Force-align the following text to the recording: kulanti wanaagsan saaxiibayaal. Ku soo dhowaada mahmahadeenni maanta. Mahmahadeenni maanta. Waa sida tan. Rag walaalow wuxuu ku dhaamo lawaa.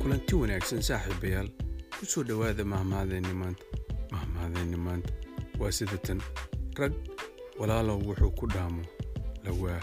kulanti 0.00 0.34
wanaagsan 0.40 0.82
saaxiibayaal. 0.88 1.48
Ku 1.98 2.04
soo 2.06 2.22
dhowaada 2.28 2.64
mahmahadeenni 2.64 3.34
maanta. 3.42 3.64
Mahmahadeenni 4.12 4.76
maanta. 4.76 5.12
Waa 5.60 5.72
sida 5.72 5.98
tan. 6.06 6.20
Rag 6.78 6.92
walaalow 7.58 7.98
wuxuu 8.08 8.30
ku 8.38 8.46
dhaamo 8.46 8.82
lawaa. 9.44 9.80